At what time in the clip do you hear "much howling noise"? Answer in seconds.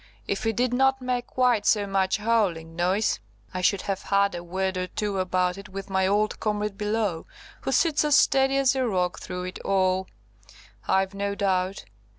1.85-3.19